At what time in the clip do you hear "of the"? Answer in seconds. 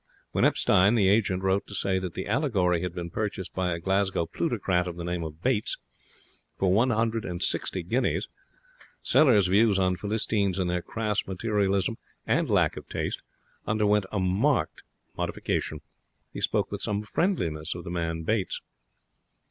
4.87-5.03, 17.75-17.91